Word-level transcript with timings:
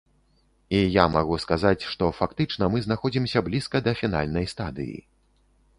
І 0.77 0.77
я 0.79 1.03
магу 1.15 1.35
сказаць, 1.43 1.87
што 1.91 2.09
фактычна 2.21 2.73
мы 2.75 2.83
знаходзімся 2.87 3.45
блізка 3.51 3.77
да 3.91 3.99
фінальнай 4.03 4.53
стадыі. 4.57 4.99